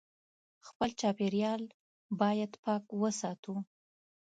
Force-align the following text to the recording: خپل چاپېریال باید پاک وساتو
خپل 0.67 0.89
چاپېریال 0.99 1.61
باید 2.19 2.51
پاک 2.63 2.83
وساتو 3.01 3.53